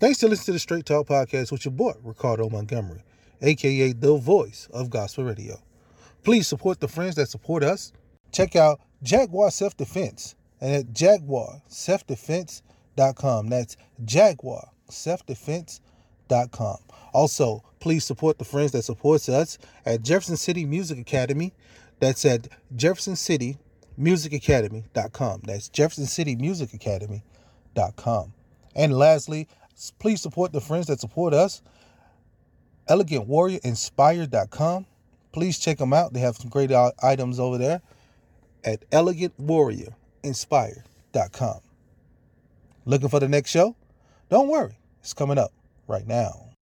[0.01, 3.05] Thanks for listening to the Straight Talk Podcast with your boy, Ricardo Montgomery,
[3.43, 5.57] aka the voice of gospel radio.
[6.25, 7.93] Please support the friends that support us.
[8.33, 13.49] Check out Jaguar Self Defense and at jaguarselfdefense.com.
[13.49, 13.77] That's
[14.91, 16.79] jaguarselfdefense.com.
[17.13, 21.53] Also, please support the friends that supports us at Jefferson City Music Academy.
[21.99, 23.59] That's at Jefferson City
[23.97, 25.43] Music Academy.com.
[25.45, 28.33] That's Jefferson City Music Academy.com.
[28.75, 29.49] And lastly,
[29.99, 31.63] please support the friends that support us.
[32.89, 34.87] Elegant Warrior Inspired.com.
[35.33, 36.13] Please check them out.
[36.13, 36.73] They have some great
[37.03, 37.83] items over there
[38.65, 41.61] at Elegant Warrior inspired.com.
[42.85, 43.77] Looking for the next show?
[44.29, 45.53] Don't worry, it's coming up
[45.89, 46.50] right now.